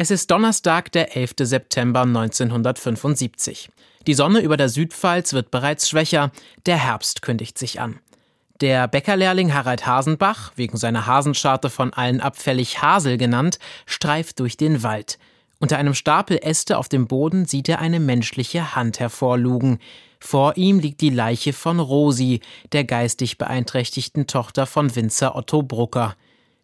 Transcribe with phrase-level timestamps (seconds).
[0.00, 1.34] Es ist Donnerstag, der 11.
[1.40, 3.68] September 1975.
[4.06, 6.30] Die Sonne über der Südpfalz wird bereits schwächer,
[6.66, 7.98] der Herbst kündigt sich an.
[8.60, 14.84] Der Bäckerlehrling Harald Hasenbach, wegen seiner Hasenscharte von allen abfällig Hasel genannt, streift durch den
[14.84, 15.18] Wald.
[15.58, 19.80] Unter einem Stapel Äste auf dem Boden sieht er eine menschliche Hand hervorlugen.
[20.20, 22.38] Vor ihm liegt die Leiche von Rosi,
[22.70, 26.14] der geistig beeinträchtigten Tochter von Winzer Otto Brucker.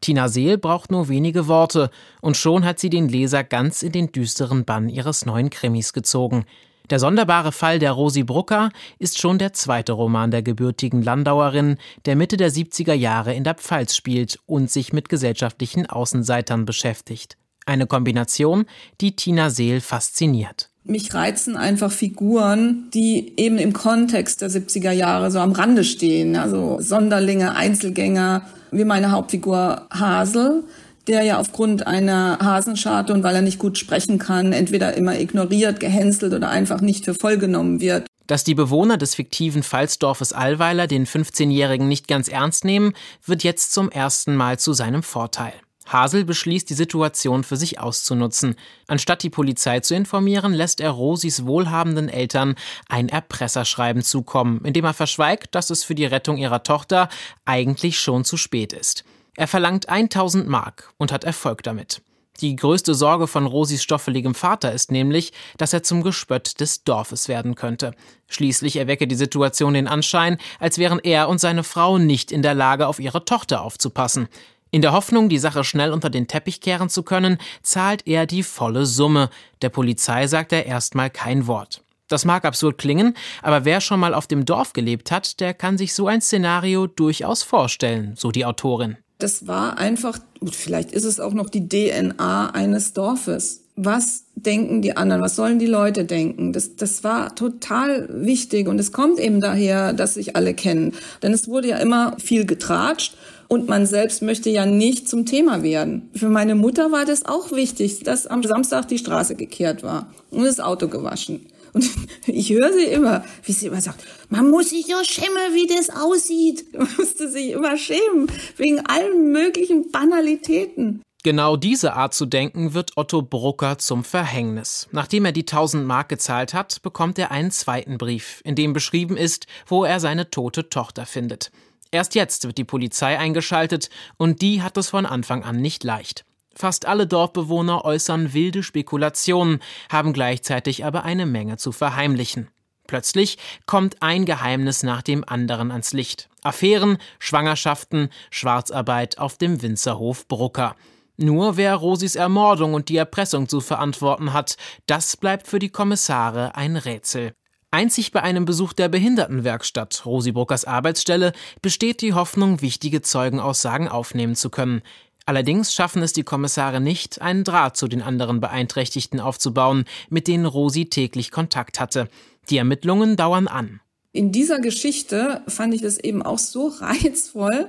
[0.00, 1.90] Tina Seel braucht nur wenige Worte
[2.20, 6.44] und schon hat sie den Leser ganz in den düsteren Bann ihres neuen Krimis gezogen.
[6.90, 12.16] Der sonderbare Fall der Rosi Brucker ist schon der zweite Roman der gebürtigen Landauerin, der
[12.16, 17.36] Mitte der 70er Jahre in der Pfalz spielt und sich mit gesellschaftlichen Außenseitern beschäftigt.
[17.66, 18.64] Eine Kombination,
[19.02, 20.67] die Tina Seel fasziniert.
[20.84, 26.36] Mich reizen einfach Figuren, die eben im Kontext der 70er Jahre so am Rande stehen.
[26.36, 30.64] Also Sonderlinge, Einzelgänger, wie meine Hauptfigur Hasel,
[31.06, 35.80] der ja aufgrund einer Hasenscharte und weil er nicht gut sprechen kann, entweder immer ignoriert,
[35.80, 38.06] gehänselt oder einfach nicht für voll genommen wird.
[38.26, 42.92] Dass die Bewohner des fiktiven Pfalzdorfes Allweiler den 15-Jährigen nicht ganz ernst nehmen,
[43.24, 45.54] wird jetzt zum ersten Mal zu seinem Vorteil.
[45.92, 48.56] Hasel beschließt, die Situation für sich auszunutzen.
[48.86, 52.54] Anstatt die Polizei zu informieren, lässt er Rosis wohlhabenden Eltern
[52.88, 57.08] ein Erpresserschreiben zukommen, in dem er verschweigt, dass es für die Rettung ihrer Tochter
[57.44, 59.04] eigentlich schon zu spät ist.
[59.36, 62.02] Er verlangt 1000 Mark und hat Erfolg damit.
[62.40, 67.26] Die größte Sorge von Rosis stoffeligem Vater ist nämlich, dass er zum Gespött des Dorfes
[67.26, 67.92] werden könnte.
[68.28, 72.54] Schließlich erwecke die Situation den Anschein, als wären er und seine Frau nicht in der
[72.54, 74.28] Lage, auf ihre Tochter aufzupassen.
[74.70, 78.42] In der Hoffnung, die Sache schnell unter den Teppich kehren zu können, zahlt er die
[78.42, 79.30] volle Summe.
[79.62, 81.82] Der Polizei sagt er erstmal kein Wort.
[82.08, 85.78] Das mag absurd klingen, aber wer schon mal auf dem Dorf gelebt hat, der kann
[85.78, 88.96] sich so ein Szenario durchaus vorstellen, so die Autorin.
[89.18, 90.18] Das war einfach,
[90.50, 93.64] vielleicht ist es auch noch die DNA eines Dorfes.
[93.74, 95.22] Was denken die anderen?
[95.22, 96.52] Was sollen die Leute denken?
[96.52, 100.94] Das, das war total wichtig und es kommt eben daher, dass sich alle kennen.
[101.22, 103.14] Denn es wurde ja immer viel getratscht
[103.48, 106.10] und man selbst möchte ja nicht zum Thema werden.
[106.14, 110.44] Für meine Mutter war das auch wichtig, dass am Samstag die Straße gekehrt war und
[110.44, 111.46] das Auto gewaschen.
[111.72, 111.88] Und
[112.26, 115.90] ich höre sie immer, wie sie immer sagt, man muss sich ja schämen, wie das
[115.90, 116.72] aussieht.
[116.78, 121.02] Man musste sich immer schämen, wegen allen möglichen Banalitäten.
[121.24, 124.88] Genau diese Art zu denken wird Otto Brucker zum Verhängnis.
[124.92, 129.16] Nachdem er die 1000 Mark gezahlt hat, bekommt er einen zweiten Brief, in dem beschrieben
[129.16, 131.50] ist, wo er seine tote Tochter findet.
[131.90, 136.24] Erst jetzt wird die Polizei eingeschaltet und die hat es von Anfang an nicht leicht.
[136.54, 139.60] Fast alle Dorfbewohner äußern wilde Spekulationen,
[139.90, 142.48] haben gleichzeitig aber eine Menge zu verheimlichen.
[142.88, 146.28] Plötzlich kommt ein Geheimnis nach dem anderen ans Licht.
[146.42, 150.74] Affären, Schwangerschaften, Schwarzarbeit auf dem Winzerhof Brucker.
[151.16, 154.56] Nur wer Rosis Ermordung und die Erpressung zu verantworten hat,
[154.86, 157.34] das bleibt für die Kommissare ein Rätsel.
[157.70, 164.34] Einzig bei einem Besuch der Behindertenwerkstatt, Rosi Bruckers Arbeitsstelle, besteht die Hoffnung, wichtige Zeugenaussagen aufnehmen
[164.34, 164.80] zu können.
[165.26, 170.46] Allerdings schaffen es die Kommissare nicht, einen Draht zu den anderen Beeinträchtigten aufzubauen, mit denen
[170.46, 172.08] Rosi täglich Kontakt hatte.
[172.48, 173.80] Die Ermittlungen dauern an.
[174.12, 177.68] In dieser Geschichte fand ich das eben auch so reizvoll.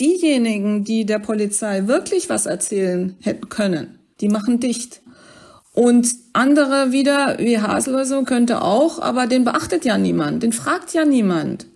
[0.00, 5.02] Diejenigen, die der Polizei wirklich was erzählen hätten können, die machen dicht.
[5.76, 10.54] Und andere wieder, wie Hasel oder so, könnte auch, aber den beachtet ja niemand, den
[10.54, 11.66] fragt ja niemand.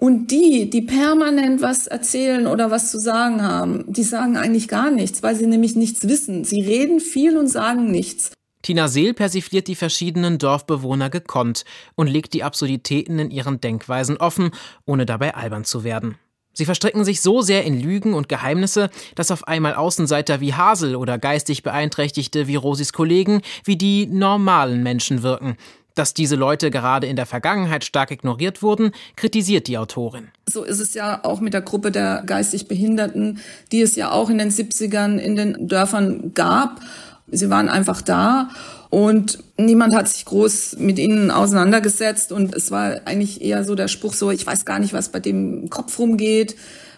[0.00, 4.90] Und die, die permanent was erzählen oder was zu sagen haben, die sagen eigentlich gar
[4.90, 6.42] nichts, weil sie nämlich nichts wissen.
[6.42, 8.32] Sie reden viel und sagen nichts.
[8.62, 14.50] Tina Seel persifliert die verschiedenen Dorfbewohner gekonnt und legt die Absurditäten in ihren Denkweisen offen,
[14.84, 16.16] ohne dabei albern zu werden.
[16.54, 20.96] Sie verstricken sich so sehr in Lügen und Geheimnisse, dass auf einmal Außenseiter wie Hasel
[20.96, 25.56] oder geistig Beeinträchtigte wie Rosis Kollegen wie die normalen Menschen wirken.
[25.96, 30.28] Dass diese Leute gerade in der Vergangenheit stark ignoriert wurden, kritisiert die Autorin.
[30.48, 33.40] So ist es ja auch mit der Gruppe der geistig Behinderten,
[33.70, 36.80] die es ja auch in den 70ern in den Dörfern gab.
[37.28, 38.48] Sie waren einfach da
[38.94, 42.30] und niemand hat sich groß mit ihnen auseinandergesetzt.
[42.30, 45.18] Und es war eigentlich eher so der Spruch so, ich weiß gar nicht, was bei
[45.18, 46.54] dem Kopf rumgeht,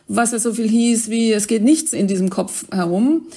[0.06, 3.28] was er so viel hieß wie, es geht nichts in diesem Kopf herum.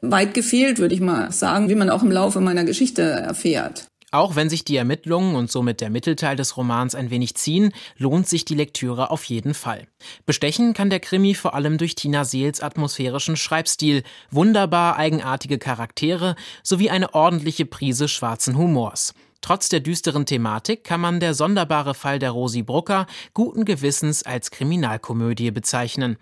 [0.00, 3.87] Weit gefehlt, würde ich mal sagen, wie man auch im Laufe meiner Geschichte erfährt.
[4.10, 8.26] Auch wenn sich die Ermittlungen und somit der Mittelteil des Romans ein wenig ziehen, lohnt
[8.26, 9.86] sich die Lektüre auf jeden Fall.
[10.24, 16.88] Bestechen kann der Krimi vor allem durch Tina Seels atmosphärischen Schreibstil, wunderbar eigenartige Charaktere sowie
[16.88, 19.12] eine ordentliche Prise schwarzen Humors.
[19.42, 24.50] Trotz der düsteren Thematik kann man der sonderbare Fall der Rosi Brucker guten Gewissens als
[24.50, 26.16] Kriminalkomödie bezeichnen.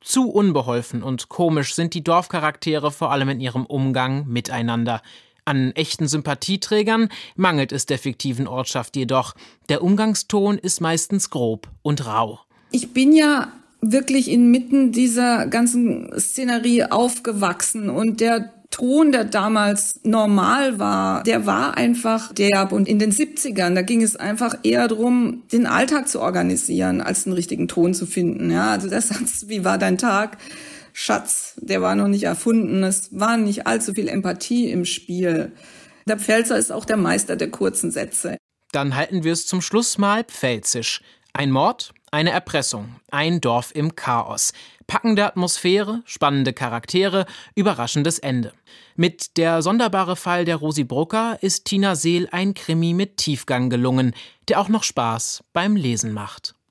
[0.00, 5.02] Zu unbeholfen und komisch sind die Dorfcharaktere vor allem in ihrem Umgang miteinander.
[5.44, 9.34] An echten Sympathieträgern mangelt es der fiktiven Ortschaft jedoch.
[9.68, 12.40] Der Umgangston ist meistens grob und rau.
[12.70, 20.78] Ich bin ja wirklich inmitten dieser ganzen Szenerie aufgewachsen und der Ton, der damals normal
[20.78, 22.72] war, der war einfach derb.
[22.72, 27.26] Und in den 70ern, da ging es einfach eher darum, den Alltag zu organisieren, als
[27.26, 28.50] einen richtigen Ton zu finden.
[28.50, 30.38] Ja, also der Satz, wie war dein Tag?
[30.92, 32.82] Schatz, der war noch nicht erfunden.
[32.82, 35.52] Es war nicht allzu viel Empathie im Spiel.
[36.06, 38.36] Der Pfälzer ist auch der Meister der kurzen Sätze.
[38.72, 41.02] Dann halten wir es zum Schluss mal pfälzisch.
[41.34, 44.52] Ein Mord, eine Erpressung, ein Dorf im Chaos.
[44.86, 47.24] Packende Atmosphäre, spannende Charaktere,
[47.54, 48.52] überraschendes Ende.
[48.96, 54.14] Mit Der sonderbare Fall der Rosi Brucker ist Tina Seel ein Krimi mit Tiefgang gelungen,
[54.48, 56.54] der auch noch Spaß beim Lesen macht.